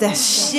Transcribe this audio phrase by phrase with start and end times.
[0.00, 0.49] this